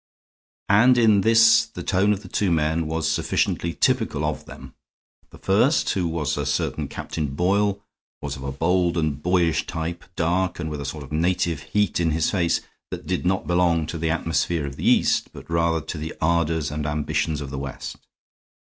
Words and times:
And 0.69 0.97
in 0.97 1.21
this 1.21 1.63
the 1.67 1.83
tone 1.83 2.11
of 2.11 2.23
the 2.23 2.27
two 2.27 2.49
men 2.49 2.87
was 2.87 3.07
sufficiently 3.07 3.75
typical 3.75 4.25
of 4.25 4.45
them. 4.47 4.73
The 5.29 5.37
first, 5.37 5.91
who 5.91 6.07
was 6.07 6.37
a 6.37 6.45
certain 6.47 6.87
Captain 6.87 7.35
Boyle, 7.35 7.83
was 8.19 8.35
of 8.35 8.41
a 8.41 8.51
bold 8.51 8.97
and 8.97 9.21
boyish 9.21 9.67
type, 9.67 10.03
dark, 10.15 10.57
and 10.59 10.71
with 10.71 10.81
a 10.81 10.85
sort 10.85 11.03
of 11.03 11.11
native 11.11 11.61
heat 11.61 11.99
in 11.99 12.09
his 12.09 12.31
face 12.31 12.61
that 12.89 13.05
did 13.05 13.27
not 13.27 13.45
belong 13.45 13.85
to 13.85 13.99
the 13.99 14.09
atmosphere 14.09 14.65
of 14.65 14.75
the 14.75 14.89
East, 14.89 15.29
but 15.33 15.47
rather 15.47 15.81
to 15.81 15.99
the 15.99 16.15
ardors 16.19 16.71
and 16.71 16.87
ambitions 16.87 17.39
of 17.39 17.51
the 17.51 17.59
West. 17.59 17.97